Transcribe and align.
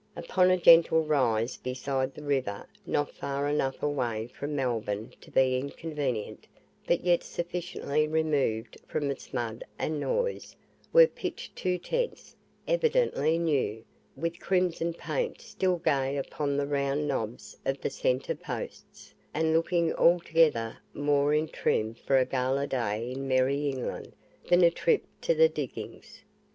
Upon 0.15 0.49
a 0.49 0.57
gentle 0.57 1.03
rise 1.03 1.57
beside 1.57 2.15
the 2.15 2.23
river, 2.23 2.67
not 2.87 3.11
far 3.13 3.47
enough 3.47 3.83
away 3.83 4.25
from 4.29 4.55
Melbourne 4.55 5.11
to 5.21 5.29
be 5.29 5.59
inconvenient, 5.59 6.47
but 6.87 7.01
yet 7.03 7.21
sufficiently 7.21 8.07
removed 8.07 8.77
from 8.87 9.11
its 9.11 9.31
mud 9.31 9.63
and 9.77 9.99
noise, 9.99 10.55
were 10.91 11.05
pitched 11.05 11.55
two 11.55 11.77
tents, 11.77 12.35
evidently 12.67 13.37
new, 13.37 13.85
with 14.17 14.39
crimson 14.39 14.95
paint 14.95 15.39
still 15.39 15.77
gay 15.77 16.17
upon 16.17 16.57
the 16.57 16.65
round 16.65 17.07
nobs 17.07 17.55
of 17.63 17.79
the 17.79 17.91
centre 17.91 18.33
posts, 18.33 19.13
and 19.35 19.53
looking 19.53 19.93
altogether 19.93 20.79
more 20.95 21.31
in 21.35 21.47
trim 21.47 21.93
for 21.93 22.17
a 22.17 22.25
gala 22.25 22.65
day 22.65 23.11
in 23.11 23.27
Merry 23.27 23.69
England 23.69 24.13
than 24.49 24.63
a 24.63 24.71
trip 24.71 25.03
to 25.21 25.35
the 25.35 25.47
diggings. 25.47 26.23